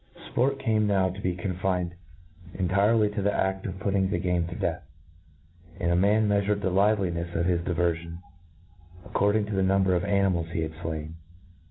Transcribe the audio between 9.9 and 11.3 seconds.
of animals he had flain.